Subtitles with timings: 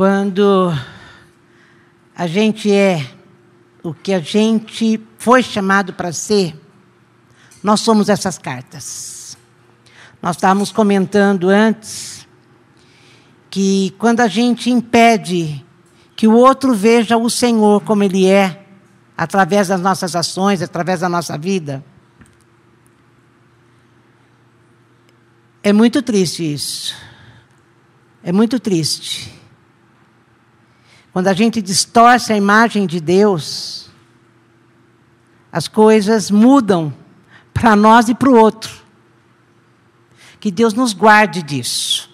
[0.00, 0.72] Quando
[2.16, 3.06] a gente é
[3.82, 6.58] o que a gente foi chamado para ser,
[7.62, 9.36] nós somos essas cartas.
[10.22, 12.26] Nós estávamos comentando antes
[13.50, 15.62] que quando a gente impede
[16.16, 18.64] que o outro veja o Senhor como Ele é,
[19.14, 21.84] através das nossas ações, através da nossa vida,
[25.62, 26.96] é muito triste isso.
[28.22, 29.39] É muito triste.
[31.12, 33.90] Quando a gente distorce a imagem de Deus,
[35.50, 36.94] as coisas mudam
[37.52, 38.72] para nós e para o outro.
[40.38, 42.08] Que Deus nos guarde disso.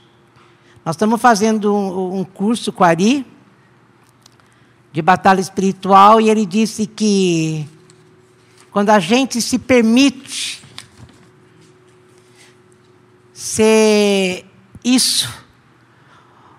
[0.84, 3.26] Nós estamos fazendo um, um curso com Ari,
[4.92, 7.68] de batalha espiritual, e ele disse que
[8.70, 10.62] quando a gente se permite
[13.32, 14.46] ser
[14.82, 15.45] isso,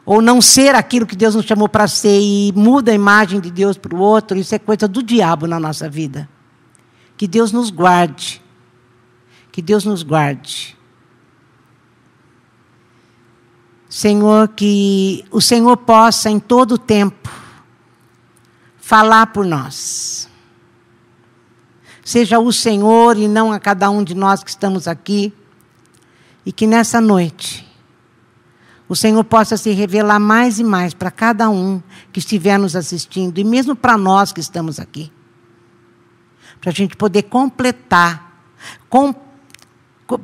[0.07, 3.51] ou não ser aquilo que Deus nos chamou para ser e muda a imagem de
[3.51, 6.29] Deus para o outro, isso é coisa do diabo na nossa vida.
[7.17, 8.41] Que Deus nos guarde.
[9.51, 10.77] Que Deus nos guarde.
[13.89, 17.29] Senhor, que o Senhor possa em todo tempo
[18.77, 20.29] falar por nós.
[22.01, 25.33] Seja o Senhor e não a cada um de nós que estamos aqui.
[26.45, 27.66] E que nessa noite
[28.89, 33.37] o Senhor possa se revelar mais e mais para cada um que estiver nos assistindo,
[33.37, 35.11] e mesmo para nós que estamos aqui.
[36.61, 38.41] Para a gente poder completar,
[38.89, 39.13] com,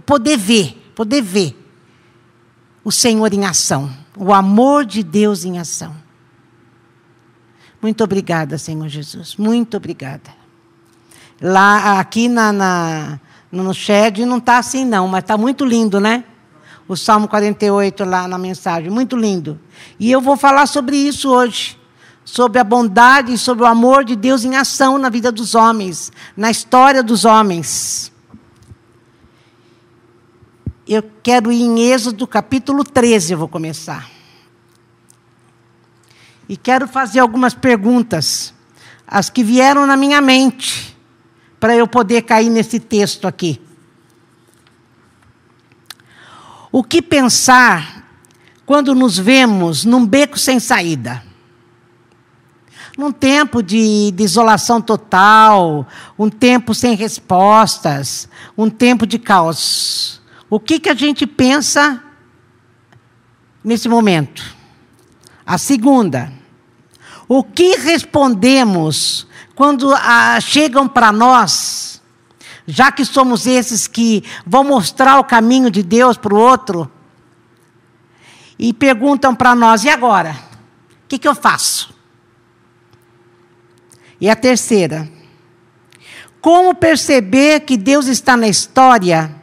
[0.05, 1.59] poder ver, poder ver
[2.83, 5.95] o Senhor em ação, o amor de Deus em ação.
[7.81, 9.35] Muito obrigada, Senhor Jesus.
[9.35, 10.31] Muito obrigada.
[11.41, 13.19] Lá, aqui na, na
[13.51, 16.23] no Shed não está assim, não, mas está muito lindo, né?
[16.93, 19.59] O Salmo 48 lá na mensagem, muito lindo.
[19.99, 21.77] E eu vou falar sobre isso hoje,
[22.23, 26.11] sobre a bondade e sobre o amor de Deus em ação na vida dos homens,
[26.37, 28.11] na história dos homens.
[30.87, 34.09] Eu quero ir em Êxodo capítulo 13, eu vou começar.
[36.47, 38.53] E quero fazer algumas perguntas,
[39.07, 40.95] as que vieram na minha mente,
[41.59, 43.61] para eu poder cair nesse texto aqui.
[46.75, 48.03] O que pensar
[48.65, 51.23] quando nos vemos num beco sem saída?
[52.97, 60.19] Num tempo de, de, isolação total, um tempo sem respostas, um tempo de caos.
[60.49, 62.03] O que, que a gente pensa
[63.63, 64.43] nesse momento?
[65.45, 66.33] A segunda,
[67.27, 71.92] o que respondemos quando ah, chegam para nós
[72.65, 76.89] já que somos esses que vão mostrar o caminho de Deus para o outro,
[78.57, 80.31] e perguntam para nós: e agora?
[81.03, 81.93] O que, que eu faço?
[84.19, 85.09] E a terceira,
[86.39, 89.35] como perceber que Deus está na história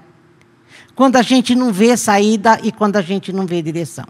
[0.95, 4.07] quando a gente não vê saída e quando a gente não vê direção?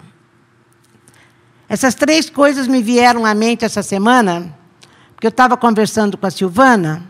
[1.68, 4.56] Essas três coisas me vieram à mente essa semana,
[5.14, 7.09] porque eu estava conversando com a Silvana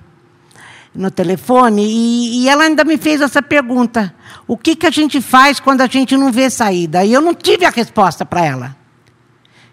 [0.95, 4.15] no telefone e, e, ela ainda me fez essa pergunta:
[4.47, 7.05] o que, que a gente faz quando a gente não vê saída?
[7.05, 8.77] E eu não tive a resposta para ela.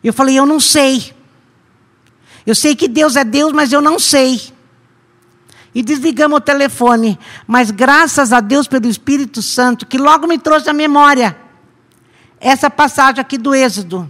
[0.03, 1.13] Eu falei: eu não sei.
[2.45, 4.41] Eu sei que Deus é Deus, mas eu não sei.
[5.75, 7.19] E desligamos o telefone.
[7.45, 11.37] Mas graças a Deus pelo Espírito Santo, que logo me trouxe à memória
[12.39, 14.09] essa passagem aqui do Êxodo.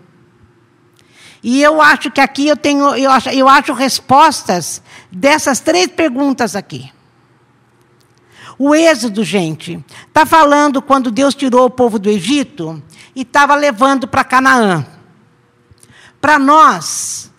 [1.41, 4.81] E eu acho que aqui eu tenho, eu acho, eu acho respostas
[5.11, 6.91] dessas três perguntas aqui.
[8.59, 12.81] O Êxodo, gente, está falando quando Deus tirou o povo do Egito
[13.15, 14.85] e estava levando para Canaã.
[16.19, 17.31] Para nós,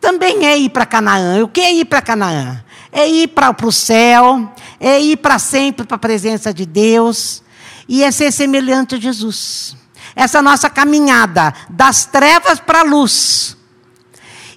[0.00, 1.44] também é ir para Canaã.
[1.44, 2.64] O que é ir para Canaã?
[2.90, 4.50] É ir para o céu,
[4.80, 7.42] é ir para sempre para a presença de Deus
[7.86, 9.76] e é ser semelhante a Jesus.
[10.16, 13.56] Essa nossa caminhada das trevas para a luz.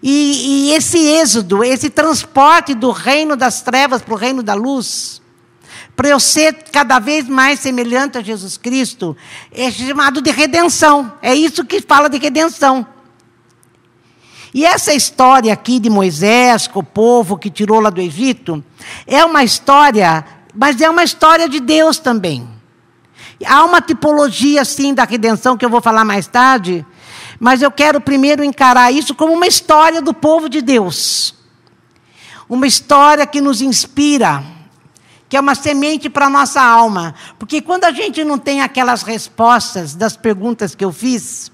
[0.01, 5.21] E, e, esse êxodo, esse transporte do reino das trevas para o reino da luz,
[5.95, 9.15] para eu ser cada vez mais semelhante a Jesus Cristo,
[9.51, 11.13] é chamado de redenção.
[11.21, 12.85] É isso que fala de redenção.
[14.53, 18.63] E essa história aqui de Moisés, com o povo que tirou lá do Egito,
[19.05, 22.47] é uma história, mas é uma história de Deus também.
[23.45, 26.85] Há uma tipologia, sim, da redenção que eu vou falar mais tarde,
[27.39, 31.35] mas eu quero primeiro encarar isso como uma história do povo de Deus.
[32.47, 34.54] Uma história que nos inspira
[35.27, 37.15] que é uma semente para a nossa alma.
[37.39, 41.51] Porque quando a gente não tem aquelas respostas das perguntas que eu fiz,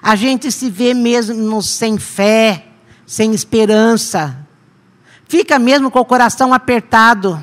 [0.00, 2.66] a gente se vê mesmo sem fé,
[3.06, 4.46] sem esperança.
[5.28, 7.42] Fica mesmo com o coração apertado,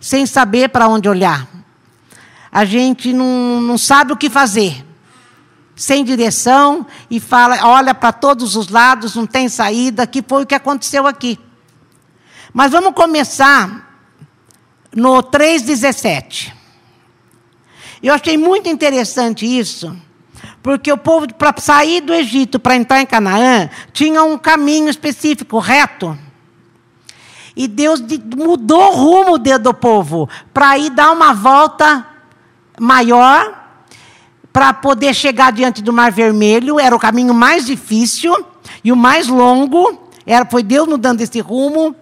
[0.00, 1.46] sem saber para onde olhar.
[2.50, 4.84] A gente não, não sabe o que fazer.
[5.76, 10.46] Sem direção e fala, olha para todos os lados, não tem saída, que foi o
[10.46, 11.38] que aconteceu aqui.
[12.52, 13.87] Mas vamos começar
[14.94, 16.52] no 3,17.
[18.02, 19.96] Eu achei muito interessante isso,
[20.62, 25.58] porque o povo, para sair do Egito, para entrar em Canaã, tinha um caminho específico,
[25.58, 26.16] reto.
[27.56, 28.00] E Deus
[28.36, 32.06] mudou o rumo do povo para ir dar uma volta
[32.78, 33.58] maior
[34.52, 36.78] para poder chegar diante do Mar Vermelho.
[36.78, 38.32] Era o caminho mais difícil
[38.84, 40.08] e o mais longo.
[40.24, 41.96] Era, foi Deus mudando esse rumo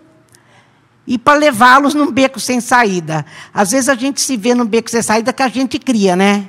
[1.07, 3.25] e para levá-los num beco sem saída.
[3.55, 6.49] Às vezes a gente se vê num beco sem saída que a gente cria, né?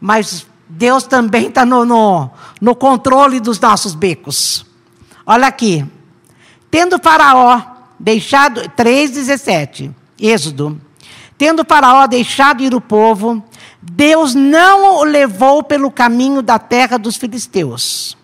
[0.00, 4.66] Mas Deus também está no, no, no controle dos nossos becos.
[5.24, 5.86] Olha aqui.
[6.70, 7.60] Tendo Faraó
[8.00, 10.80] deixado, 3,17, Êxodo.
[11.38, 13.42] Tendo Faraó deixado ir o povo,
[13.80, 18.16] Deus não o levou pelo caminho da terra dos filisteus.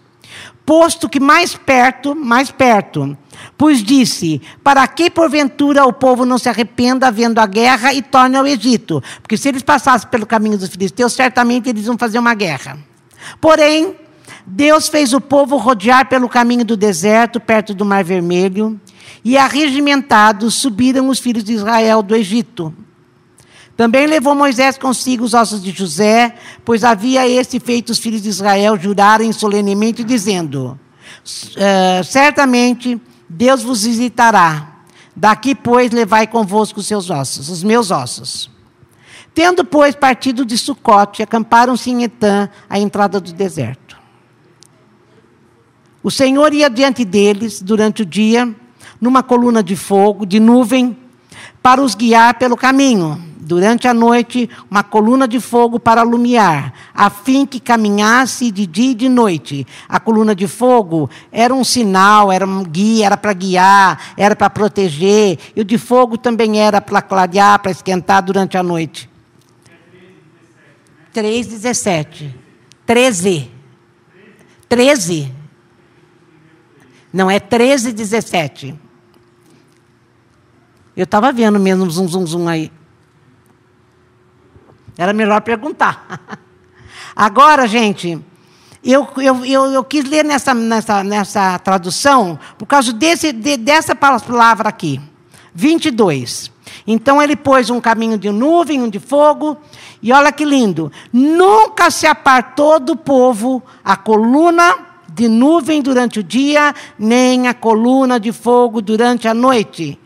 [0.65, 3.17] Posto que mais perto, mais perto,
[3.57, 8.37] Pois disse: Para que porventura o povo não se arrependa vendo a guerra e torne
[8.37, 9.03] ao Egito?
[9.23, 12.79] Porque se eles passassem pelo caminho dos filisteus, certamente eles iam fazer uma guerra.
[13.41, 13.97] Porém,
[14.47, 18.81] Deus fez o povo rodear pelo caminho do deserto, perto do Mar Vermelho,
[19.25, 22.73] e arregimentados subiram os filhos de Israel do Egito.
[23.77, 26.35] Também levou Moisés consigo os ossos de José,
[26.65, 30.79] pois havia esse feito os filhos de Israel jurarem solenemente, dizendo:
[31.25, 34.77] uh, Certamente Deus vos visitará.
[35.15, 38.51] Daqui, pois, levai convosco os seus ossos, os meus ossos.
[39.35, 43.99] Tendo, pois, partido de Sucote, acamparam-se em Etã, à entrada do deserto.
[46.03, 48.55] O Senhor ia diante deles durante o dia,
[49.01, 50.97] numa coluna de fogo, de nuvem,
[51.63, 57.09] para os guiar pelo caminho durante a noite uma coluna de fogo para alumiar, a
[57.09, 59.67] fim que caminhasse de dia e de noite.
[59.89, 64.51] A coluna de fogo era um sinal, era um guia, era para guiar, era para
[64.51, 69.09] proteger, e o de fogo também era para clarear, para esquentar durante a noite.
[71.15, 72.35] 3,17.
[72.85, 73.51] 13.
[74.69, 75.33] 13.
[77.11, 78.75] Não, é 13, 17.
[80.95, 82.71] Eu estava vendo mesmo zum, zum, zum aí.
[84.99, 86.21] Era melhor perguntar.
[87.15, 88.21] Agora, gente,
[88.85, 93.95] eu, eu, eu, eu, quis ler nessa, nessa, nessa tradução por causa desse, de, dessa
[93.95, 95.01] palavra aqui.
[95.55, 96.51] 22.
[96.87, 99.57] Então ele pôs um caminho de nuvem, um de fogo,
[100.03, 100.93] e olha que lindo.
[101.13, 104.75] Nunca se apartou do povo a coluna
[105.09, 109.99] de nuvem durante o dia, nem a coluna de fogo durante a noite.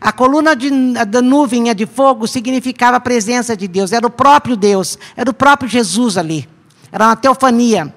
[0.00, 0.70] A coluna de,
[1.06, 5.34] da nuvem de fogo significava a presença de Deus, era o próprio Deus, era o
[5.34, 6.48] próprio Jesus ali.
[6.90, 7.94] Era uma teofania.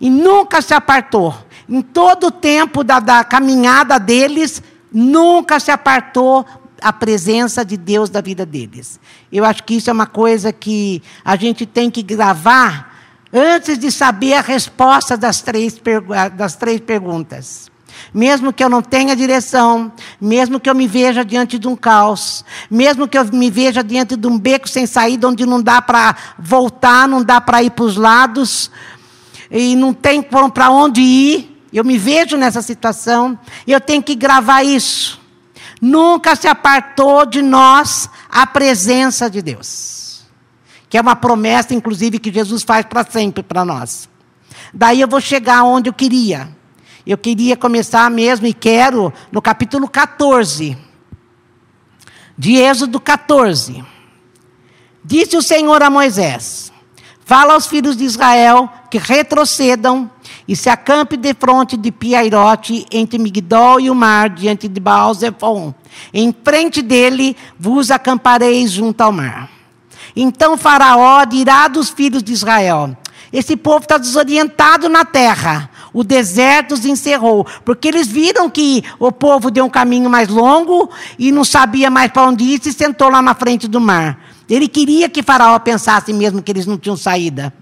[0.00, 1.34] E nunca se apartou.
[1.68, 4.62] Em todo o tempo da, da caminhada deles,
[4.92, 6.46] nunca se apartou
[6.80, 9.00] a presença de Deus da vida deles.
[9.32, 12.94] Eu acho que isso é uma coisa que a gente tem que gravar
[13.32, 15.80] antes de saber a resposta das três,
[16.36, 17.70] das três perguntas.
[18.12, 22.44] Mesmo que eu não tenha direção, mesmo que eu me veja diante de um caos,
[22.70, 26.16] mesmo que eu me veja diante de um beco sem saída, onde não dá para
[26.38, 28.70] voltar, não dá para ir para os lados,
[29.50, 34.62] e não tem para onde ir, eu me vejo nessa situação, eu tenho que gravar
[34.62, 35.20] isso.
[35.80, 40.22] Nunca se apartou de nós a presença de Deus.
[40.88, 44.08] Que é uma promessa, inclusive, que Jesus faz para sempre para nós.
[44.72, 46.48] Daí eu vou chegar onde eu queria.
[47.08, 50.76] Eu queria começar mesmo e quero no capítulo 14
[52.36, 53.82] de Êxodo 14.
[55.02, 56.70] Disse o Senhor a Moisés:
[57.24, 60.10] Fala aos filhos de Israel que retrocedam
[60.46, 65.14] e se acampe de frente de Piairote, entre Migdol e o mar, diante de baal
[65.14, 65.74] -Zephon.
[66.12, 69.48] Em frente dele vos acampareis junto ao mar.
[70.14, 72.94] Então Faraó dirá dos filhos de Israel:
[73.32, 79.10] Esse povo está desorientado na terra o deserto os encerrou, porque eles viram que o
[79.10, 83.08] povo deu um caminho mais longo e não sabia mais para onde ir, se sentou
[83.08, 84.18] lá na frente do mar.
[84.48, 87.52] Ele queria que Faraó pensasse mesmo que eles não tinham saída.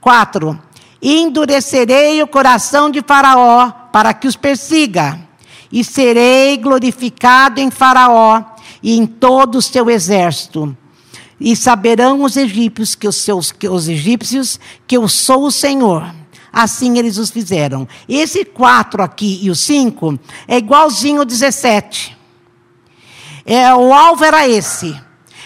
[0.00, 0.58] Quatro.
[1.00, 5.18] Endurecerei o coração de Faraó para que os persiga,
[5.70, 8.42] e serei glorificado em Faraó
[8.82, 10.76] e em todo o seu exército
[11.40, 16.14] E saberão os egípcios que os seus que os egípcios que eu sou o Senhor.
[16.52, 17.86] Assim eles os fizeram.
[18.08, 22.16] Esse 4 aqui e o 5 é igualzinho ao 17.
[23.44, 24.94] É, o alvo era esse.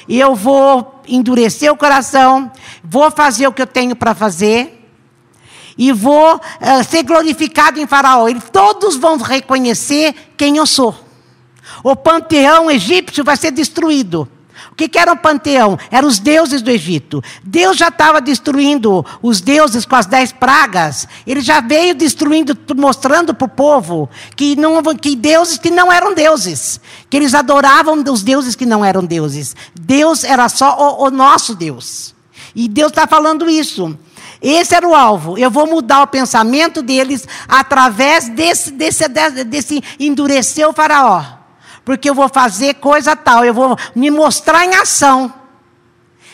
[0.09, 2.51] E eu vou endurecer o coração,
[2.83, 4.83] vou fazer o que eu tenho para fazer
[5.77, 8.29] e vou uh, ser glorificado em Faraó.
[8.29, 10.95] E todos vão reconhecer quem eu sou.
[11.83, 14.29] O panteão egípcio vai ser destruído.
[14.71, 15.79] O que, que era o panteão?
[15.91, 17.23] Eram os deuses do Egito.
[17.43, 21.07] Deus já estava destruindo os deuses com as dez pragas.
[21.27, 26.15] Ele já veio destruindo, mostrando para o povo que, não, que deuses que não eram
[26.15, 26.81] deuses.
[27.11, 29.55] Que eles adoravam os deuses que não eram deuses.
[29.75, 32.15] Deus era só o, o nosso Deus.
[32.55, 33.97] E Deus está falando isso.
[34.41, 35.39] Esse era o alvo.
[35.39, 39.05] Eu vou mudar o pensamento deles através desse, desse,
[39.47, 41.42] desse endurecer o faraó.
[41.85, 45.33] Porque eu vou fazer coisa tal, eu vou me mostrar em ação.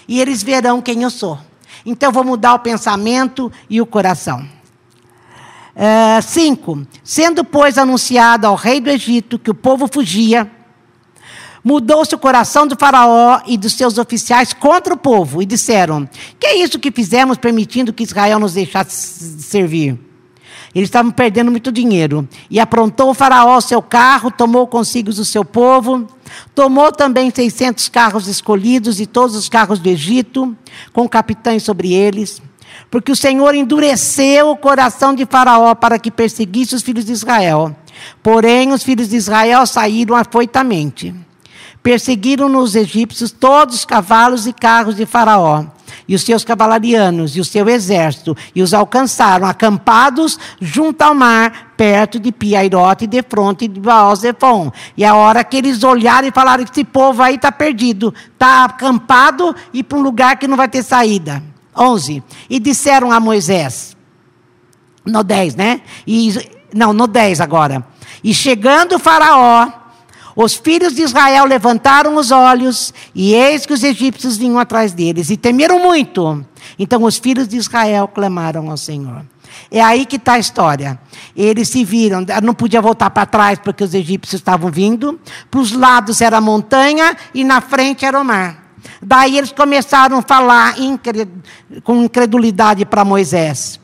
[0.06, 1.38] E eles verão quem eu sou.
[1.84, 4.46] Então eu vou mudar o pensamento e o coração.
[5.74, 6.86] É, cinco.
[7.04, 10.50] Sendo, pois, anunciado ao rei do Egito que o povo fugia,
[11.62, 16.46] Mudou-se o coração do Faraó e dos seus oficiais contra o povo e disseram: Que
[16.46, 20.07] é isso que fizemos permitindo que Israel nos deixasse servir?
[20.78, 22.28] Eles estavam perdendo muito dinheiro.
[22.48, 26.06] E aprontou o Faraó seu carro, tomou consigo o seu povo,
[26.54, 30.56] tomou também 600 carros escolhidos e todos os carros do Egito,
[30.92, 32.40] com capitães sobre eles.
[32.88, 37.74] Porque o Senhor endureceu o coração de Faraó para que perseguisse os filhos de Israel.
[38.22, 41.12] Porém, os filhos de Israel saíram afoitamente.
[41.82, 45.64] Perseguiram os egípcios todos os cavalos e carros de Faraó,
[46.08, 51.74] e os seus cavalarianos, e o seu exército, e os alcançaram, acampados junto ao mar,
[51.76, 54.72] perto de Piairote, de fronte de Baal-Zephon.
[54.96, 59.54] E a hora que eles olharam e falaram esse povo aí está perdido, está acampado
[59.72, 61.42] e para um lugar que não vai ter saída.
[61.76, 62.22] 11.
[62.48, 63.96] E disseram a Moisés,
[65.04, 65.82] no 10, né?
[66.06, 66.34] E,
[66.74, 67.84] não, no 10 agora.
[68.24, 69.68] E chegando o Faraó,
[70.40, 75.30] os filhos de Israel levantaram os olhos, e eis que os egípcios vinham atrás deles,
[75.30, 76.46] e temeram muito.
[76.78, 79.26] Então os filhos de Israel clamaram ao Senhor.
[79.68, 80.96] É aí que está a história.
[81.36, 85.18] Eles se viram, não podia voltar para trás porque os egípcios estavam vindo.
[85.50, 88.62] Para os lados era a montanha e na frente era o mar.
[89.02, 90.76] Daí eles começaram a falar
[91.82, 93.80] com incredulidade para Moisés.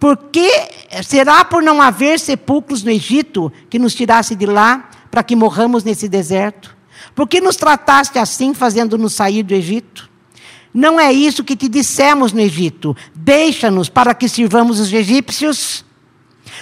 [0.00, 0.50] Por que
[1.02, 4.88] será por não haver sepulcros no Egito que nos tirasse de lá?
[5.10, 6.76] Para que morramos nesse deserto?
[7.14, 10.08] Por que nos trataste assim, fazendo-nos sair do Egito?
[10.72, 12.96] Não é isso que te dissemos no Egito.
[13.14, 15.84] Deixa-nos para que sirvamos os egípcios.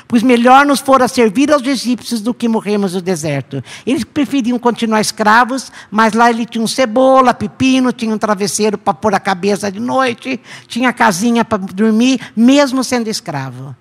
[0.08, 3.62] Pois melhor nos fora servir aos egípcios do que morrermos no deserto.
[3.86, 8.94] Eles preferiam continuar escravos, mas lá ele tinha um cebola, pepino, tinha um travesseiro para
[8.94, 13.74] pôr a cabeça de noite, tinha casinha para dormir, mesmo sendo escravo.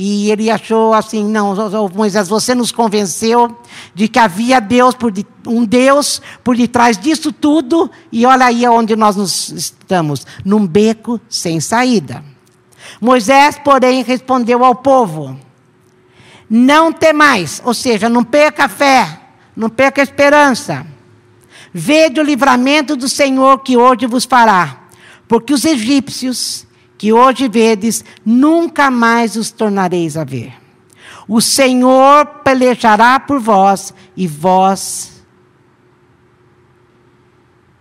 [0.00, 1.56] E ele achou assim: não,
[1.92, 3.58] Moisés, você nos convenceu
[3.92, 5.12] de que havia Deus por
[5.44, 11.20] um Deus por detrás disso tudo, e olha aí onde nós nos estamos num beco
[11.28, 12.24] sem saída.
[13.00, 15.36] Moisés, porém, respondeu ao povo:
[16.48, 19.20] Não temais, ou seja, não perca a fé,
[19.56, 20.86] não perca a esperança.
[21.74, 24.84] Vede o livramento do Senhor que hoje vos fará,
[25.26, 26.67] porque os egípcios
[26.98, 30.52] que hoje vedes, nunca mais os tornareis a ver.
[31.28, 35.22] O Senhor pelejará por vós e vós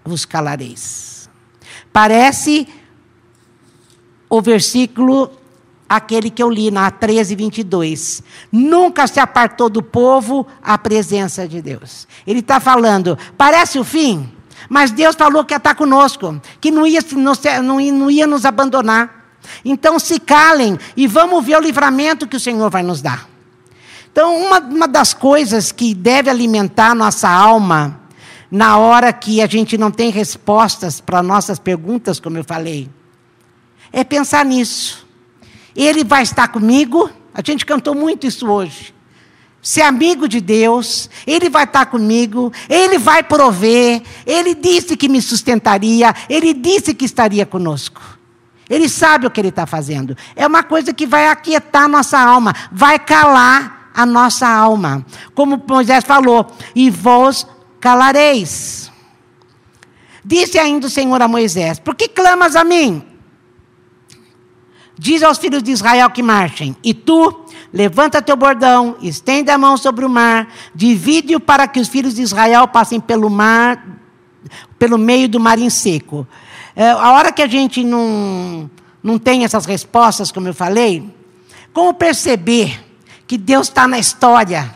[0.05, 1.29] vos calareis.
[1.91, 2.67] Parece
[4.29, 5.31] o versículo
[5.89, 8.23] aquele que eu li na 13, 22.
[8.51, 12.07] Nunca se apartou do povo a presença de Deus.
[12.25, 14.31] Ele está falando, parece o fim,
[14.69, 16.99] mas Deus falou que ia estar conosco, que não ia,
[17.61, 19.25] não, não ia nos abandonar.
[19.63, 23.27] Então se calem e vamos ver o livramento que o Senhor vai nos dar.
[24.11, 27.99] Então, uma, uma das coisas que deve alimentar nossa alma,
[28.49, 32.89] na hora que a gente não tem respostas para nossas perguntas, como eu falei,
[33.91, 35.05] é pensar nisso.
[35.75, 38.96] Ele vai estar comigo, a gente cantou muito isso hoje
[39.61, 45.21] ser amigo de Deus, Ele vai estar comigo, Ele vai prover, Ele disse que me
[45.21, 48.01] sustentaria, Ele disse que estaria conosco.
[48.69, 50.15] Ele sabe o que Ele está fazendo.
[50.35, 55.05] É uma coisa que vai aquietar nossa alma, vai calar a nossa alma.
[55.33, 56.45] Como Moisés falou,
[56.75, 57.47] e vós
[57.79, 58.91] calareis.
[60.23, 63.03] Disse ainda o Senhor a Moisés: Por que clamas a mim?
[64.99, 69.75] Diz aos filhos de Israel que marchem, e tu Levanta teu bordão, estende a mão
[69.77, 73.85] sobre o mar, divide-o para que os filhos de Israel passem pelo mar,
[74.79, 76.27] pelo meio do mar em seco.
[76.75, 78.69] É, a hora que a gente não,
[79.03, 81.13] não tem essas respostas, como eu falei,
[81.73, 82.83] como perceber
[83.27, 84.73] que Deus está na história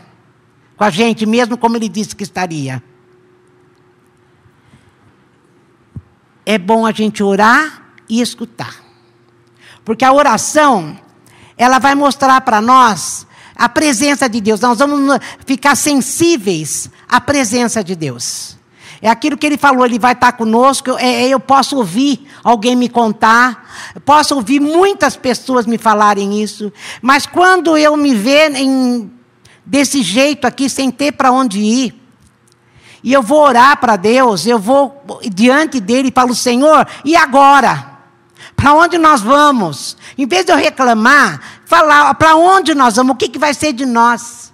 [0.76, 2.82] com a gente, mesmo como Ele disse que estaria?
[6.44, 8.82] É bom a gente orar e escutar.
[9.84, 10.98] Porque a oração,
[11.56, 14.60] ela vai mostrar para nós a presença de Deus.
[14.60, 18.56] Nós vamos ficar sensíveis à presença de Deus.
[19.00, 20.96] É aquilo que ele falou, ele vai estar conosco.
[20.96, 23.68] É, é, eu posso ouvir alguém me contar,
[24.04, 29.10] posso ouvir muitas pessoas me falarem isso, mas quando eu me ver em,
[29.66, 32.00] desse jeito aqui, sem ter para onde ir,
[33.02, 37.91] e eu vou orar para Deus, eu vou diante dele e falo, Senhor, e agora?
[38.56, 39.96] Para onde nós vamos?
[40.16, 43.72] Em vez de eu reclamar, falar para onde nós vamos, o que, que vai ser
[43.72, 44.52] de nós?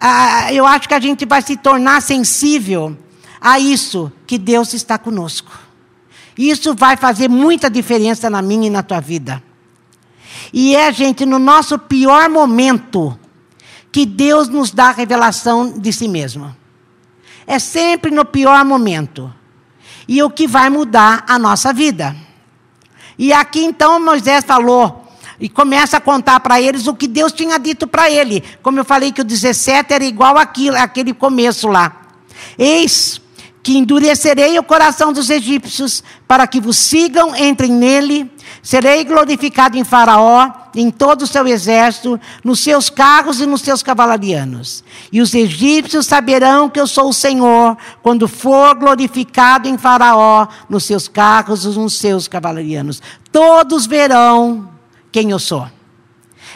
[0.00, 2.96] Ah, eu acho que a gente vai se tornar sensível
[3.40, 5.52] a isso, que Deus está conosco.
[6.36, 9.42] Isso vai fazer muita diferença na minha e na tua vida.
[10.52, 13.18] E é, gente, no nosso pior momento,
[13.92, 16.54] que Deus nos dá a revelação de si mesmo.
[17.46, 19.32] É sempre no pior momento.
[20.08, 22.16] E o que vai mudar a nossa vida.
[23.20, 25.06] E aqui então Moisés falou,
[25.38, 28.42] e começa a contar para eles o que Deus tinha dito para ele.
[28.62, 32.00] Como eu falei que o 17 era igual àquilo, àquele começo lá.
[32.56, 33.20] Eis
[33.62, 38.32] que endurecerei o coração dos egípcios, para que vos sigam, entrem nele.
[38.62, 43.82] Serei glorificado em Faraó, em todo o seu exército, nos seus carros e nos seus
[43.82, 44.84] cavalarianos.
[45.12, 50.84] E os egípcios saberão que eu sou o Senhor, quando for glorificado em Faraó, nos
[50.84, 53.02] seus carros e nos seus cavalarianos.
[53.32, 54.70] Todos verão
[55.12, 55.66] quem eu sou.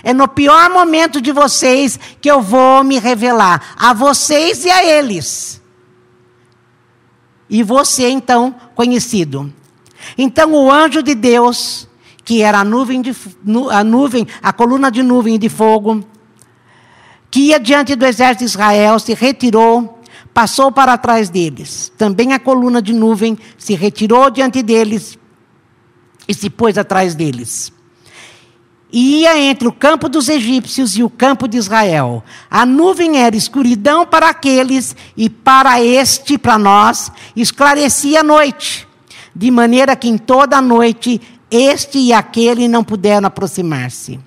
[0.02, 4.84] É no pior momento de vocês que eu vou me revelar, a vocês e a
[4.84, 5.62] eles
[7.48, 9.52] e você então conhecido.
[10.18, 11.88] Então o anjo de Deus,
[12.24, 13.14] que era a nuvem, de,
[13.70, 16.02] a nuvem, a coluna de nuvem de fogo,
[17.30, 20.00] que ia diante do exército de Israel, se retirou,
[20.32, 21.92] passou para trás deles.
[21.98, 25.18] Também a coluna de nuvem se retirou diante deles
[26.26, 27.74] e se pôs atrás deles
[28.96, 32.22] e ia entre o campo dos egípcios e o campo de Israel.
[32.48, 38.86] A nuvem era escuridão para aqueles, e para este, para nós, esclarecia a noite,
[39.34, 44.20] de maneira que em toda a noite este e aquele não puderam aproximar-se.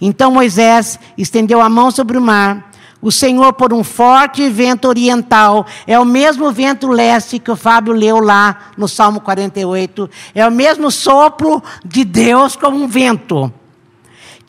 [0.00, 2.70] Então Moisés estendeu a mão sobre o mar.
[3.02, 7.94] O Senhor, por um forte vento oriental, é o mesmo vento leste que o Fábio
[7.94, 13.50] leu lá no Salmo 48, é o mesmo sopro de Deus como um vento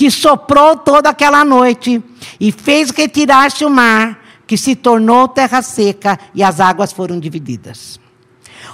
[0.01, 2.03] que soprou toda aquela noite
[2.39, 7.99] e fez retirar-se o mar, que se tornou terra seca e as águas foram divididas.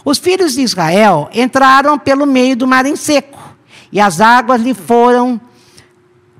[0.08, 3.54] Os filhos de Israel entraram pelo meio do mar em seco,
[3.92, 5.38] e as águas lhe foram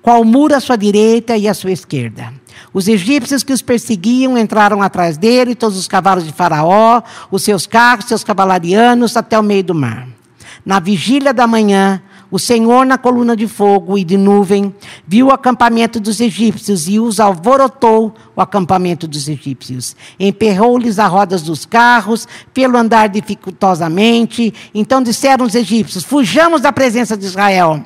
[0.02, 2.34] qual muro à sua direita e à sua esquerda.
[2.74, 7.68] Os egípcios que os perseguiam entraram atrás dele, todos os cavalos de Faraó, os seus
[7.68, 10.08] carros, seus cavalarianos, até o meio do mar.
[10.66, 14.74] Na vigília da manhã, o Senhor, na coluna de fogo e de nuvem,
[15.08, 19.96] viu o acampamento dos egípcios e os alvorotou o acampamento dos egípcios.
[20.20, 24.54] Emperrou-lhes as rodas dos carros, pelo andar dificultosamente.
[24.74, 27.86] Então disseram os egípcios: Fujamos da presença de Israel,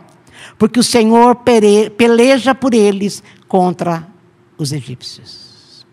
[0.57, 1.37] porque o Senhor
[1.95, 4.07] peleja por eles contra
[4.57, 5.85] os egípcios.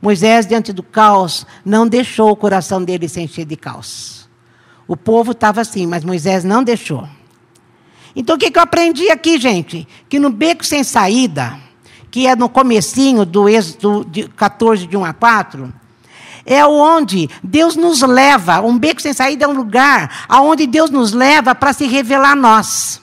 [0.00, 4.28] Moisés, diante do caos, não deixou o coração dele se encher de caos.
[4.86, 7.08] O povo estava assim, mas Moisés não deixou.
[8.14, 9.86] Então o que, eu aprendi aqui, gente?
[10.08, 11.58] Que no beco sem saída,
[12.10, 15.72] que é no comecinho do êxodo 14, de 1 a 4,
[16.44, 18.60] é onde Deus nos leva.
[18.60, 22.36] Um beco sem saída é um lugar aonde Deus nos leva para se revelar a
[22.36, 23.00] nós.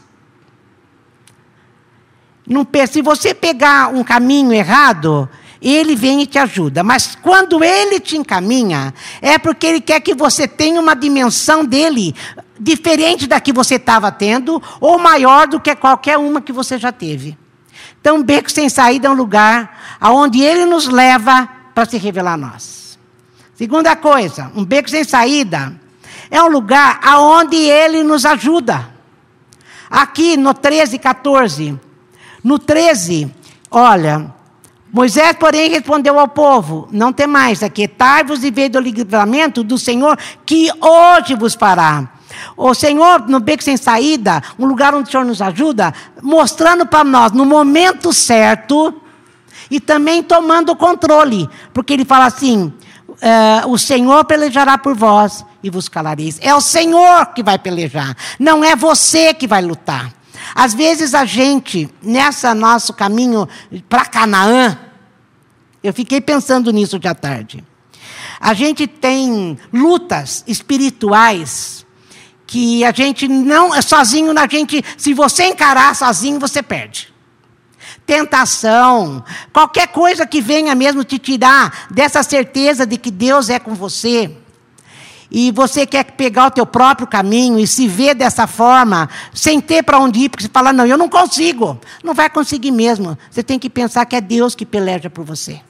[2.90, 5.30] Se você pegar um caminho errado,
[5.62, 6.84] ele vem e te ajuda.
[6.84, 12.16] Mas quando ele te encaminha, é porque ele quer que você tenha uma dimensão dele
[12.60, 16.92] diferente da que você estava tendo, ou maior do que qualquer uma que você já
[16.92, 17.38] teve.
[18.02, 22.38] Então, beco sem saída é um lugar aonde ele nos leva para se revelar a
[22.38, 22.98] nós.
[23.56, 25.74] Segunda coisa, um beco sem saída
[26.32, 28.90] é um lugar aonde ele nos ajuda.
[29.90, 31.80] Aqui no 13, 14.
[32.44, 33.34] No 13,
[33.72, 34.34] olha,
[34.92, 40.18] Moisés, porém, respondeu ao povo: Não tem mais, aquietai-vos e veio do livramento do Senhor
[40.46, 42.10] que hoje vos fará.
[42.56, 47.04] O Senhor, no beco sem saída, um lugar onde o Senhor nos ajuda, mostrando para
[47.04, 48.94] nós no momento certo
[49.70, 52.74] e também tomando o controle, porque Ele fala assim:
[53.10, 56.40] uh, o Senhor pelejará por vós e vos calareis.
[56.42, 60.19] É o Senhor que vai pelejar, não é você que vai lutar.
[60.54, 63.48] Às vezes a gente, nessa nosso caminho
[63.88, 64.78] para Canaã,
[65.84, 67.64] eu fiquei pensando nisso à tarde.
[68.40, 71.86] A gente tem lutas espirituais
[72.48, 77.10] que a gente não, sozinho, a gente, se você encarar sozinho, você perde
[78.10, 83.76] tentação, qualquer coisa que venha mesmo te tirar dessa certeza de que Deus é com
[83.76, 84.36] você,
[85.32, 89.84] e você quer pegar o teu próprio caminho e se ver dessa forma, sem ter
[89.84, 91.80] para onde ir, porque você fala, não, eu não consigo.
[92.04, 93.18] Não vai conseguir mesmo.
[93.30, 95.62] Você tem que pensar que é Deus que peleja por você.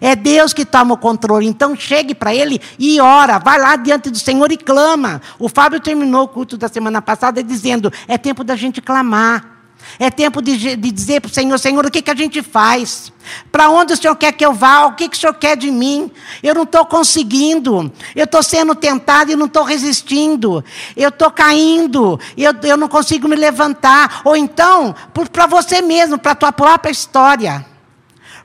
[0.00, 1.46] É Deus que toma o controle.
[1.46, 3.38] Então chegue para Ele e ora.
[3.38, 5.22] Vai lá diante do Senhor e clama.
[5.38, 9.55] O Fábio terminou o culto da semana passada dizendo: é tempo da gente clamar.
[9.98, 13.12] É tempo de, de dizer para o Senhor: Senhor, o que, que a gente faz?
[13.50, 14.86] Para onde o Senhor quer que eu vá?
[14.86, 16.10] O que, que o Senhor quer de mim?
[16.42, 17.90] Eu não estou conseguindo.
[18.14, 20.62] Eu estou sendo tentado e não estou resistindo.
[20.96, 22.20] Eu estou caindo.
[22.36, 24.20] Eu, eu não consigo me levantar.
[24.24, 24.94] Ou então,
[25.32, 27.64] para você mesmo, para a tua própria história.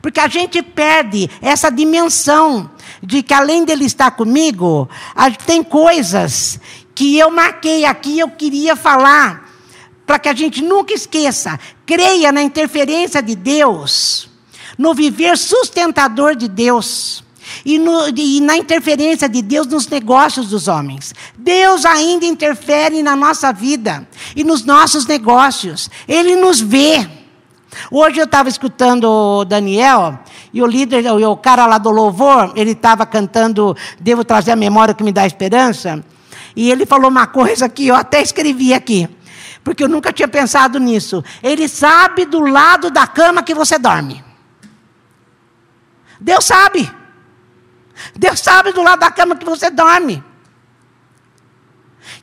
[0.01, 2.71] Porque a gente perde essa dimensão
[3.03, 4.89] de que além dele estar comigo,
[5.45, 6.59] tem coisas
[6.95, 9.50] que eu marquei aqui, eu queria falar
[10.05, 14.29] para que a gente nunca esqueça, creia na interferência de Deus,
[14.77, 17.23] no viver sustentador de Deus.
[17.65, 21.13] E, no, e, na interferência de Deus nos negócios dos homens.
[21.37, 25.89] Deus ainda interfere na nossa vida e nos nossos negócios.
[26.07, 27.05] Ele nos vê.
[27.89, 30.19] Hoje eu estava escutando o Daniel,
[30.53, 34.93] e o líder, o cara lá do louvor, ele estava cantando Devo trazer a memória
[34.93, 36.03] que me dá esperança.
[36.55, 39.09] E ele falou uma coisa que eu até escrevi aqui
[39.63, 41.23] porque eu nunca tinha pensado nisso.
[41.41, 44.23] Ele sabe do lado da cama que você dorme.
[46.19, 46.91] Deus sabe.
[48.15, 50.23] Deus sabe do lado da cama que você dorme.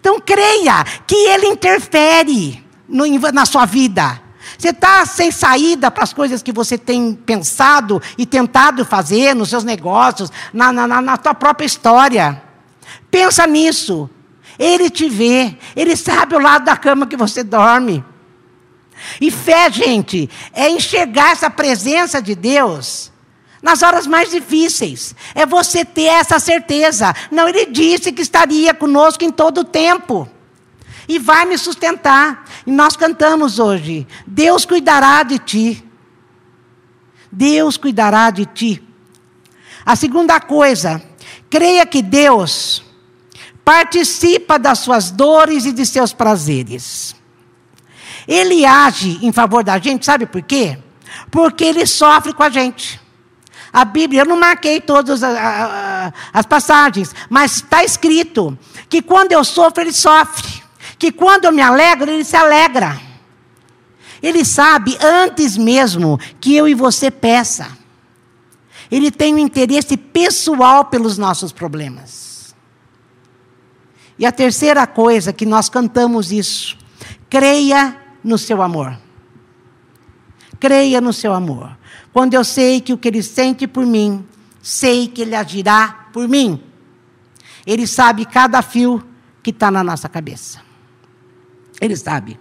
[0.00, 4.20] Então creia que Ele interfere no, na sua vida.
[4.56, 9.50] Você está sem saída para as coisas que você tem pensado e tentado fazer nos
[9.50, 12.42] seus negócios, na, na, na sua própria história.
[13.10, 14.10] Pensa nisso.
[14.58, 18.04] Ele te vê, ele sabe o lado da cama que você dorme.
[19.20, 23.12] E fé, gente, é enxergar essa presença de Deus
[23.62, 25.14] nas horas mais difíceis.
[25.34, 27.14] É você ter essa certeza.
[27.30, 30.28] Não, ele disse que estaria conosco em todo o tempo.
[31.08, 32.44] E vai me sustentar.
[32.66, 35.84] E nós cantamos hoje: Deus cuidará de ti.
[37.30, 38.82] Deus cuidará de ti.
[39.84, 41.02] A segunda coisa,
[41.48, 42.84] creia que Deus
[43.68, 47.14] participa das suas dores e de seus prazeres.
[48.26, 50.78] Ele age em favor da gente, sabe por quê?
[51.30, 52.98] Porque ele sofre com a gente.
[53.70, 59.82] A Bíblia, eu não marquei todas as passagens, mas está escrito que quando eu sofro,
[59.82, 60.62] ele sofre.
[60.98, 62.98] Que quando eu me alegro, ele se alegra.
[64.22, 67.68] Ele sabe antes mesmo que eu e você peça.
[68.90, 72.27] Ele tem um interesse pessoal pelos nossos problemas.
[74.18, 76.76] E a terceira coisa que nós cantamos isso,
[77.30, 78.98] creia no seu amor.
[80.58, 81.76] Creia no seu amor.
[82.12, 84.26] Quando eu sei que o que ele sente por mim,
[84.60, 86.60] sei que ele agirá por mim.
[87.64, 89.06] Ele sabe cada fio
[89.42, 90.60] que está na nossa cabeça.
[91.80, 92.40] Ele sabe.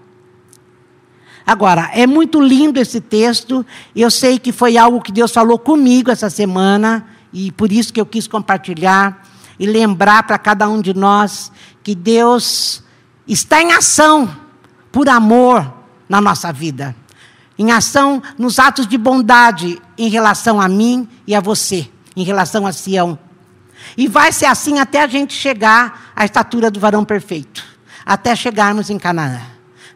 [1.45, 3.65] Agora, é muito lindo esse texto.
[3.95, 8.01] Eu sei que foi algo que Deus falou comigo essa semana, e por isso que
[8.01, 9.26] eu quis compartilhar
[9.59, 11.51] e lembrar para cada um de nós
[11.83, 12.83] que Deus
[13.27, 14.29] está em ação
[14.91, 15.73] por amor
[16.07, 16.95] na nossa vida,
[17.57, 22.65] em ação nos atos de bondade em relação a mim e a você, em relação
[22.65, 23.17] a Sião.
[23.97, 27.63] E vai ser assim até a gente chegar à estatura do varão perfeito,
[28.05, 29.41] até chegarmos em Canaã.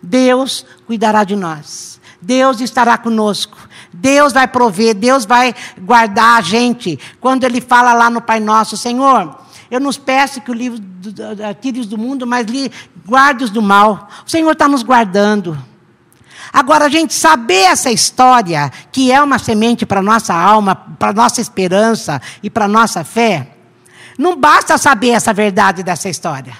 [0.01, 1.99] Deus cuidará de nós.
[2.21, 3.57] Deus estará conosco.
[3.93, 6.99] Deus vai prover, Deus vai guardar a gente.
[7.19, 9.37] Quando ele fala lá no Pai Nosso, Senhor,
[9.71, 10.79] eu nos peço que o livro
[11.61, 12.45] tire do mundo, mas
[13.07, 14.09] guarde-os do mal.
[14.27, 15.57] O Senhor está nos guardando.
[16.51, 21.39] Agora, a gente saber essa história, que é uma semente para nossa alma, para nossa
[21.39, 23.55] esperança e para nossa fé,
[24.17, 26.53] não basta saber essa verdade dessa história.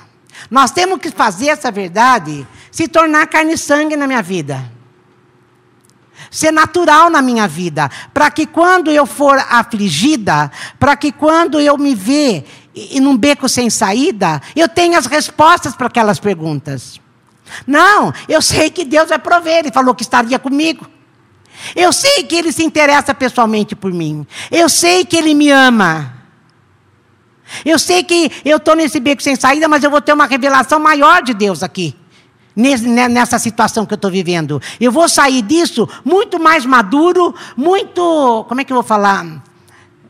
[0.49, 4.71] Nós temos que fazer essa verdade se tornar carne e sangue na minha vida.
[6.29, 7.91] Ser natural na minha vida.
[8.13, 13.49] Para que quando eu for afligida, para que quando eu me ver e num beco
[13.49, 16.99] sem saída, eu tenho as respostas para aquelas perguntas.
[17.67, 20.87] Não, eu sei que Deus vai prover, Ele falou que estaria comigo.
[21.75, 24.25] Eu sei que Ele se interessa pessoalmente por mim.
[24.49, 26.13] Eu sei que Ele me ama.
[27.65, 30.79] Eu sei que eu estou nesse beco sem saída, mas eu vou ter uma revelação
[30.79, 31.95] maior de Deus aqui.
[32.55, 34.61] Nessa situação que eu estou vivendo.
[34.79, 38.45] Eu vou sair disso muito mais maduro, muito.
[38.47, 39.41] Como é que eu vou falar?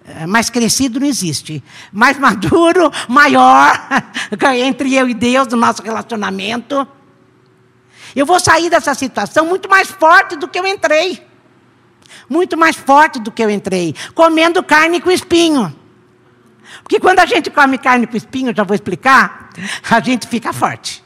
[0.04, 1.64] É, mais crescido não existe.
[1.92, 3.74] Mais maduro, maior,
[4.56, 6.88] entre eu e Deus, no nosso relacionamento.
[8.16, 11.26] Eu vou sair dessa situação muito mais forte do que eu entrei.
[12.30, 13.96] Muito mais forte do que eu entrei.
[14.14, 15.74] Comendo carne com espinho.
[16.84, 19.50] Porque quando a gente come carne com espinho, já vou explicar,
[19.90, 21.04] a gente fica forte.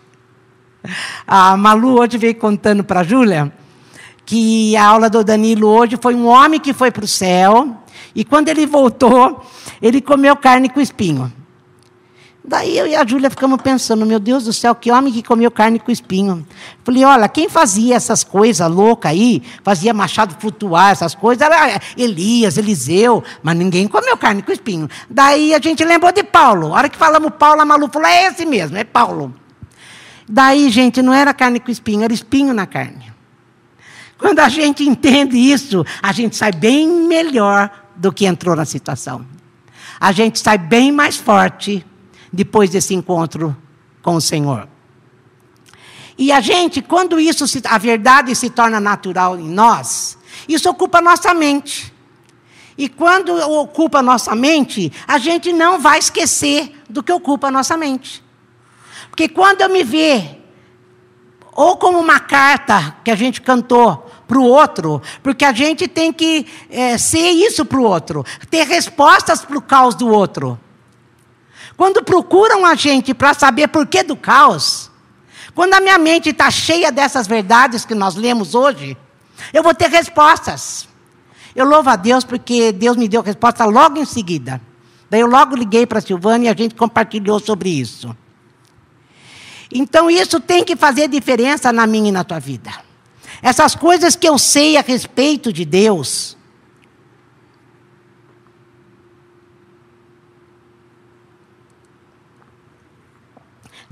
[1.27, 3.51] A Malu hoje veio contando para a Júlia
[4.25, 7.84] que a aula do Danilo hoje foi um homem que foi para o céu
[8.15, 9.45] e quando ele voltou,
[9.81, 11.31] ele comeu carne com espinho.
[12.47, 15.49] Daí eu e a Júlia ficamos pensando, meu Deus do céu, que homem que comeu
[15.49, 16.45] carne com espinho.
[16.83, 22.57] Falei, olha, quem fazia essas coisas loucas aí, fazia machado flutuar, essas coisas, era Elias,
[22.57, 24.87] Eliseu, mas ninguém comeu carne com espinho.
[25.09, 26.67] Daí a gente lembrou de Paulo.
[26.67, 29.33] A hora que falamos Paulo, a Malu falou, é esse mesmo, é Paulo.
[30.29, 33.11] Daí, gente, não era carne com espinho, era espinho na carne.
[34.19, 39.25] Quando a gente entende isso, a gente sai bem melhor do que entrou na situação.
[39.99, 41.85] A gente sai bem mais forte
[42.31, 43.55] depois desse encontro
[44.01, 44.67] com o Senhor.
[46.17, 51.01] E a gente, quando isso, se, a verdade se torna natural em nós, isso ocupa
[51.01, 51.93] nossa mente.
[52.77, 58.23] E quando ocupa nossa mente, a gente não vai esquecer do que ocupa nossa mente.
[59.09, 60.41] Porque quando eu me ver,
[61.53, 66.11] ou como uma carta que a gente cantou para o outro, porque a gente tem
[66.11, 70.59] que é, ser isso para o outro, ter respostas para o caos do outro.
[71.77, 74.89] Quando procuram a gente para saber por que do caos,
[75.53, 78.97] quando a minha mente está cheia dessas verdades que nós lemos hoje,
[79.53, 80.87] eu vou ter respostas.
[81.55, 84.61] Eu louvo a Deus porque Deus me deu resposta logo em seguida.
[85.09, 88.15] Daí eu logo liguei para a Silvana e a gente compartilhou sobre isso.
[89.71, 92.71] Então isso tem que fazer diferença na minha e na tua vida.
[93.41, 96.35] Essas coisas que eu sei a respeito de Deus,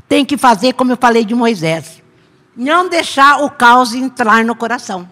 [0.08, 2.02] tem que fazer como eu falei de Moisés.
[2.56, 5.10] Não deixar o caos entrar no coração.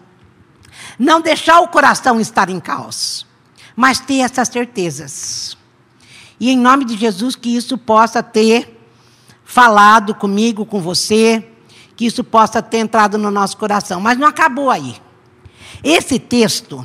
[0.98, 3.26] Não deixar o coração estar em caos.
[3.74, 5.56] Mas ter essas certezas.
[6.38, 8.80] E em nome de Jesus, que isso possa ter
[9.44, 11.51] falado comigo, com você,
[12.02, 14.00] que isso possa ter entrado no nosso coração.
[14.00, 14.96] Mas não acabou aí.
[15.84, 16.84] Esse texto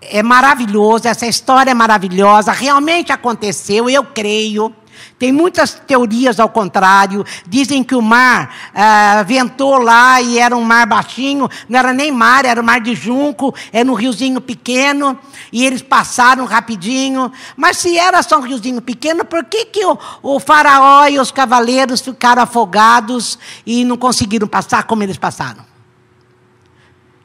[0.00, 4.74] é maravilhoso, essa história é maravilhosa, realmente aconteceu, eu creio.
[5.18, 7.24] Tem muitas teorias ao contrário.
[7.46, 12.10] Dizem que o mar ah, ventou lá e era um mar baixinho, não era nem
[12.10, 15.18] mar, era um mar de junco, era um riozinho pequeno,
[15.52, 17.30] e eles passaram rapidinho.
[17.56, 21.30] Mas se era só um riozinho pequeno, por que, que o, o faraó e os
[21.30, 25.69] cavaleiros ficaram afogados e não conseguiram passar como eles passaram?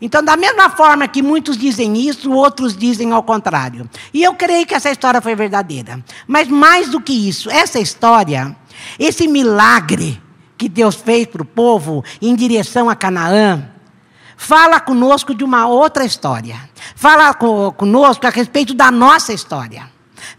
[0.02, 3.90] Então, da mesma forma que muitos dizem isso, outros dizem ao contrário.
[4.14, 6.04] E eu creio que essa história foi verdadeira.
[6.28, 8.56] Mas mais do que isso, essa história,
[9.00, 10.22] esse milagre
[10.58, 13.70] que Deus fez para o povo em direção a Canaã,
[14.36, 16.58] fala conosco de uma outra história.
[16.96, 19.90] Fala conosco a respeito da nossa história.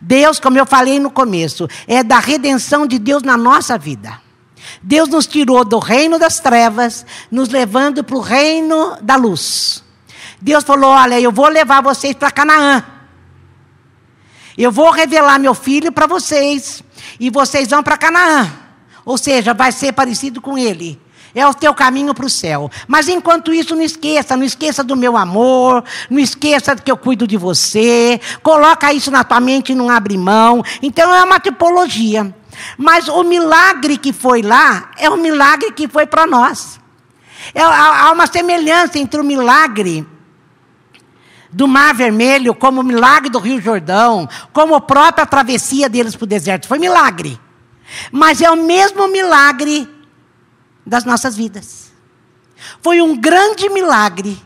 [0.00, 4.25] Deus, como eu falei no começo, é da redenção de Deus na nossa vida.
[4.88, 9.82] Deus nos tirou do reino das trevas, nos levando para o reino da luz.
[10.40, 12.84] Deus falou: Olha, eu vou levar vocês para Canaã.
[14.56, 16.84] Eu vou revelar meu filho para vocês.
[17.18, 18.48] E vocês vão para Canaã.
[19.04, 21.00] Ou seja, vai ser parecido com ele.
[21.34, 22.70] É o teu caminho para o céu.
[22.86, 27.26] Mas enquanto isso, não esqueça, não esqueça do meu amor, não esqueça que eu cuido
[27.26, 28.20] de você.
[28.40, 30.62] Coloca isso na tua mente e não abre mão.
[30.80, 32.32] Então é uma tipologia.
[32.76, 36.80] Mas o milagre que foi lá é o milagre que foi para nós.
[37.54, 40.06] É, há uma semelhança entre o milagre
[41.50, 46.24] do Mar Vermelho, como o milagre do Rio Jordão, como a própria travessia deles para
[46.24, 46.68] o deserto.
[46.68, 47.40] Foi milagre.
[48.10, 49.88] Mas é o mesmo milagre
[50.84, 51.92] das nossas vidas.
[52.82, 54.45] Foi um grande milagre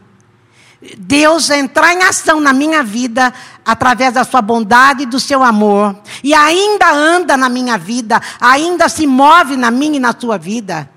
[0.97, 3.33] Deus entrar em ação na minha vida
[3.65, 8.89] através da sua bondade e do seu amor, e ainda anda na minha vida, ainda
[8.89, 10.91] se move na minha e na sua vida.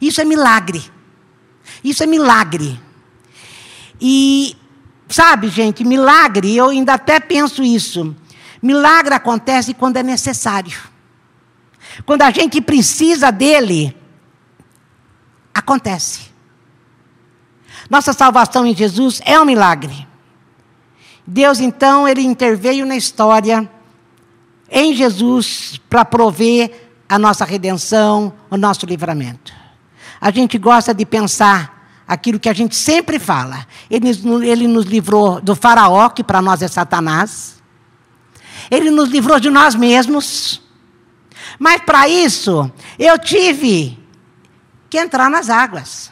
[0.00, 0.82] Isso é milagre.
[1.84, 2.80] Isso é milagre.
[4.00, 4.56] E,
[5.08, 8.16] sabe, gente, milagre, eu ainda até penso isso.
[8.62, 10.78] Milagre acontece quando é necessário.
[12.06, 13.94] Quando a gente precisa dele,
[15.54, 16.27] acontece.
[17.88, 20.06] Nossa salvação em Jesus é um milagre.
[21.26, 23.70] Deus, então, ele interveio na história
[24.70, 29.52] em Jesus para prover a nossa redenção, o nosso livramento.
[30.20, 33.66] A gente gosta de pensar aquilo que a gente sempre fala.
[33.90, 34.08] Ele,
[34.46, 37.62] ele nos livrou do faraó, que para nós é Satanás.
[38.70, 40.62] Ele nos livrou de nós mesmos.
[41.58, 43.98] Mas para isso, eu tive
[44.90, 46.10] que entrar nas águas.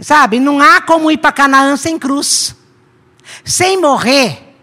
[0.00, 2.54] Sabe, não há como ir para Canaã sem cruz.
[3.44, 4.56] Sem morrer,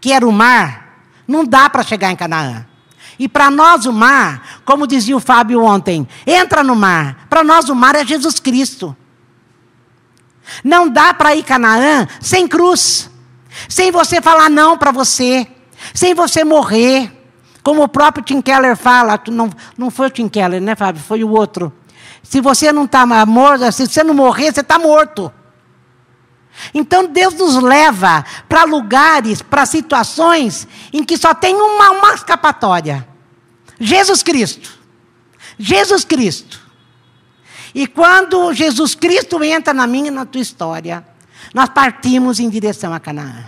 [0.00, 2.66] que era o mar, não dá para chegar em Canaã.
[3.18, 7.26] E para nós o mar, como dizia o Fábio ontem, entra no mar.
[7.28, 8.96] Para nós o mar é Jesus Cristo.
[10.62, 13.10] Não dá para ir Canaã sem cruz.
[13.68, 15.46] Sem você falar não para você.
[15.94, 17.10] Sem você morrer.
[17.62, 21.02] Como o próprio Tim Keller fala, não, não foi o Tim Keller, né, Fábio?
[21.02, 21.72] Foi o outro.
[22.24, 25.32] Se você não está morto, se você não morrer, você está morto.
[26.72, 33.06] Então Deus nos leva para lugares, para situações em que só tem uma, uma escapatória:
[33.78, 34.82] Jesus Cristo.
[35.58, 36.60] Jesus Cristo.
[37.74, 41.04] E quando Jesus Cristo entra na minha e na tua história,
[41.52, 43.44] nós partimos em direção a Canaã.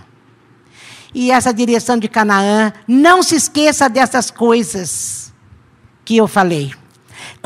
[1.15, 5.33] E essa direção de Canaã, não se esqueça dessas coisas
[6.05, 6.75] que eu falei.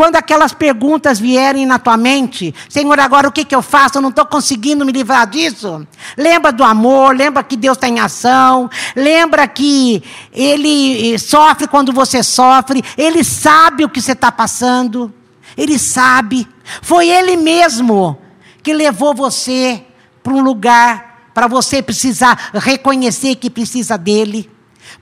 [0.00, 3.98] Quando aquelas perguntas vierem na tua mente, Senhor, agora o que, que eu faço?
[3.98, 5.86] Eu não estou conseguindo me livrar disso.
[6.16, 12.22] Lembra do amor, lembra que Deus está em ação, lembra que Ele sofre quando você
[12.22, 15.12] sofre, Ele sabe o que você está passando,
[15.54, 16.48] Ele sabe.
[16.80, 18.16] Foi Ele mesmo
[18.62, 19.84] que levou você
[20.22, 24.50] para um lugar para você precisar reconhecer que precisa dele.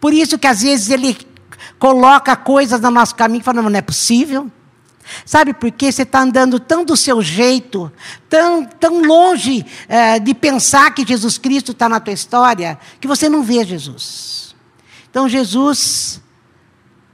[0.01, 1.17] Por isso que às vezes Ele
[1.79, 4.51] coloca coisas no nosso caminho fala, não, não é possível.
[5.25, 5.91] Sabe por quê?
[5.91, 7.91] Você está andando tão do seu jeito,
[8.29, 13.29] tão, tão longe é, de pensar que Jesus Cristo está na tua história, que você
[13.29, 14.55] não vê Jesus.
[15.11, 16.21] Então, Jesus,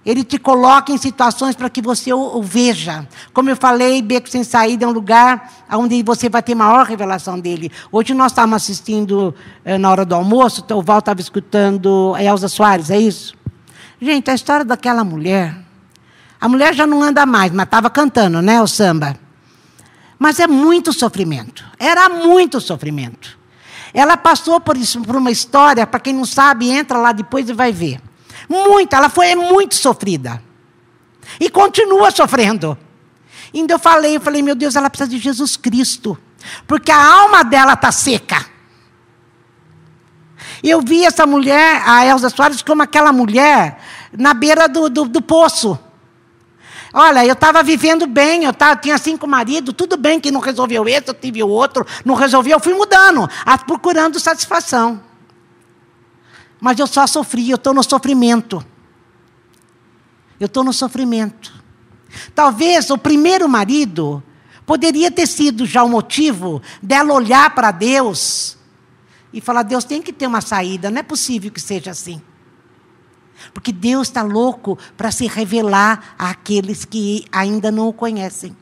[0.04, 3.08] Ele te coloca em situações para que você o, o, veja.
[3.32, 7.38] Como eu falei, Beco Sem Saída é um lugar onde você vai ter maior revelação
[7.38, 7.70] dele.
[7.90, 12.48] Hoje nós estávamos assistindo, é, na hora do almoço, o Val estava escutando a Elza
[12.48, 13.34] Soares, é isso?
[14.00, 15.63] Gente, a história daquela mulher
[16.44, 19.16] a mulher já não anda mais, mas estava cantando, né, o samba.
[20.18, 21.64] Mas é muito sofrimento.
[21.78, 23.38] Era muito sofrimento.
[23.94, 27.54] Ela passou por isso, por uma história, para quem não sabe, entra lá depois e
[27.54, 27.98] vai ver.
[28.46, 30.42] Muito, ela foi muito sofrida.
[31.40, 32.76] E continua sofrendo.
[33.54, 36.18] Ainda eu falei, eu falei, meu Deus, ela precisa de Jesus Cristo.
[36.66, 38.44] Porque a alma dela está seca.
[40.62, 43.80] Eu vi essa mulher, a Elza Soares, como aquela mulher
[44.12, 45.78] na beira do, do, do poço.
[46.96, 50.86] Olha, eu estava vivendo bem, eu tava, tinha cinco maridos, tudo bem que não resolveu
[50.88, 53.28] esse, eu tive o outro, não resolvi, eu fui mudando,
[53.66, 55.02] procurando satisfação.
[56.60, 58.64] Mas eu só sofri, eu estou no sofrimento.
[60.38, 61.52] Eu estou no sofrimento.
[62.32, 64.22] Talvez o primeiro marido
[64.64, 68.56] poderia ter sido já o motivo dela olhar para Deus
[69.32, 72.22] e falar: Deus tem que ter uma saída, não é possível que seja assim.
[73.54, 78.54] Porque Deus está louco para se revelar àqueles que ainda não o conhecem.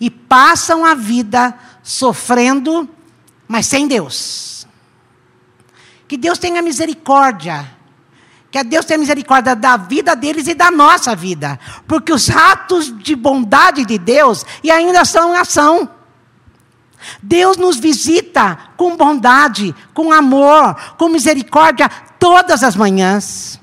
[0.00, 2.88] E passam a vida sofrendo,
[3.46, 4.66] mas sem Deus.
[6.08, 7.70] Que Deus tenha misericórdia.
[8.50, 11.58] Que Deus tenha misericórdia da vida deles e da nossa vida.
[11.86, 15.88] Porque os atos de bondade de Deus e ainda são ação.
[17.22, 23.61] Deus nos visita com bondade, com amor, com misericórdia todas as manhãs.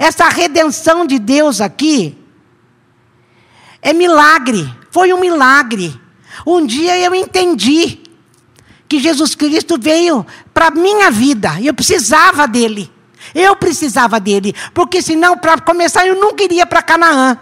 [0.00, 2.16] Essa redenção de Deus aqui
[3.82, 5.94] é milagre, foi um milagre.
[6.46, 8.00] Um dia eu entendi
[8.88, 12.90] que Jesus Cristo veio para a minha vida, eu precisava dele.
[13.34, 17.38] Eu precisava dele, porque senão, para começar, eu não queria para Canaã.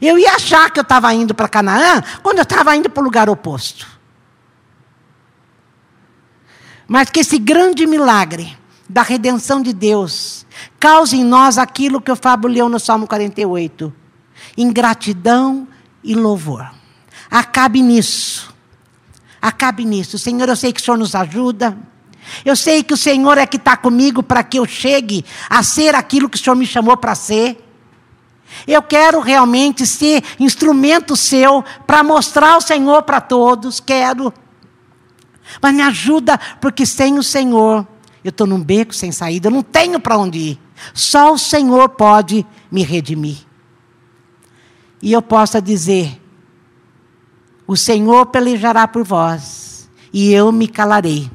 [0.00, 3.04] Eu ia achar que eu estava indo para Canaã quando eu estava indo para o
[3.04, 3.86] lugar oposto.
[6.86, 8.56] Mas que esse grande milagre
[8.88, 10.46] da redenção de Deus
[10.78, 13.92] cause em nós aquilo que o Fábio leu no Salmo 48:
[14.56, 15.66] ingratidão
[16.02, 16.70] e louvor.
[17.30, 18.54] Acabe nisso.
[19.40, 20.18] Acabe nisso.
[20.18, 21.76] Senhor, eu sei que o Senhor nos ajuda.
[22.44, 25.94] Eu sei que o Senhor é que está comigo para que eu chegue a ser
[25.94, 27.64] aquilo que o Senhor me chamou para ser.
[28.66, 33.80] Eu quero realmente ser instrumento seu para mostrar o Senhor para todos.
[33.80, 34.32] Quero.
[35.62, 37.86] Mas me ajuda, porque sem o Senhor
[38.24, 40.60] eu estou num beco sem saída, eu não tenho para onde ir.
[40.92, 43.38] Só o Senhor pode me redimir.
[45.00, 46.20] E eu possa dizer:
[47.66, 51.30] o Senhor pelejará por vós, e eu me calarei.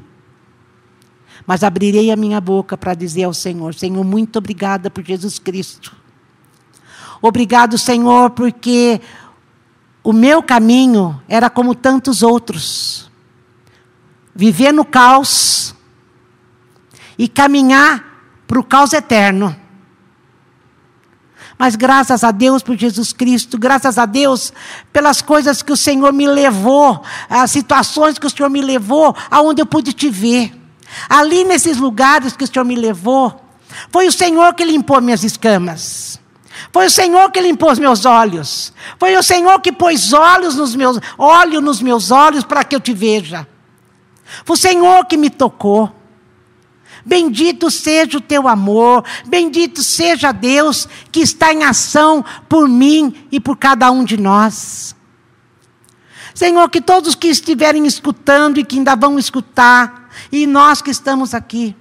[1.46, 5.96] Mas abrirei a minha boca para dizer ao Senhor: Senhor, muito obrigada por Jesus Cristo.
[7.22, 9.00] Obrigado, Senhor, porque
[10.02, 13.10] o meu caminho era como tantos outros.
[14.34, 15.63] Viver no caos
[17.18, 18.04] e caminhar
[18.46, 19.54] para o caos eterno.
[21.56, 24.52] Mas graças a Deus por Jesus Cristo, graças a Deus
[24.92, 29.62] pelas coisas que o Senhor me levou, as situações que o Senhor me levou, aonde
[29.62, 30.52] eu pude te ver.
[31.08, 33.40] Ali nesses lugares que o Senhor me levou,
[33.90, 36.20] foi o Senhor que limpou minhas escamas.
[36.72, 38.72] Foi o Senhor que limpou os meus olhos.
[38.98, 42.80] Foi o Senhor que pôs olhos nos meus, óleo nos meus olhos para que eu
[42.80, 43.46] te veja.
[44.44, 45.92] Foi o Senhor que me tocou.
[47.04, 53.38] Bendito seja o teu amor, bendito seja Deus que está em ação por mim e
[53.38, 54.96] por cada um de nós.
[56.34, 61.34] Senhor, que todos que estiverem escutando e que ainda vão escutar, e nós que estamos
[61.34, 61.76] aqui,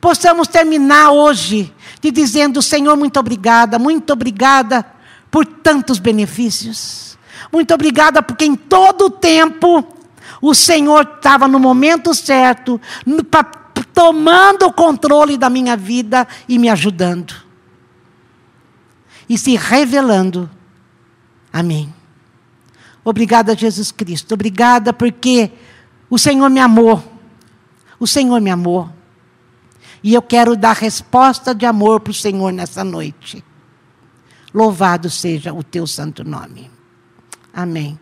[0.00, 4.84] possamos terminar hoje te dizendo: Senhor, muito obrigada, muito obrigada
[5.30, 7.16] por tantos benefícios.
[7.50, 9.86] Muito obrigada porque em todo o tempo
[10.40, 12.80] o Senhor estava no momento certo,
[13.94, 17.34] tomando o controle da minha vida e me ajudando.
[19.28, 20.50] E se revelando
[21.52, 21.92] a mim.
[23.04, 24.34] Obrigada, Jesus Cristo.
[24.34, 25.50] Obrigada porque
[26.08, 27.02] o Senhor me amou.
[27.98, 28.90] O Senhor me amou.
[30.02, 33.44] E eu quero dar resposta de amor para o Senhor nessa noite.
[34.52, 36.70] Louvado seja o teu santo nome.
[37.52, 37.98] Amém.